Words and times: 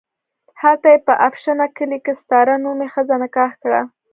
هلته 0.61 0.87
یې 0.93 0.99
په 1.07 1.13
افشنه 1.27 1.65
کلي 1.77 1.99
کې 2.05 2.13
ستاره 2.21 2.55
نومې 2.63 2.87
ښځه 2.93 3.15
نکاح 3.23 3.51
کړه. 3.63 3.81